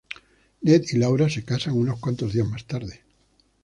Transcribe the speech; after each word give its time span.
Ned 0.63 0.83
y 0.93 0.97
Laura 0.97 1.29
se 1.29 1.45
casan 1.45 1.77
unos 1.77 1.99
cuantos 1.99 2.33
días 2.33 2.47
más 2.47 2.65
tarde. 2.65 3.03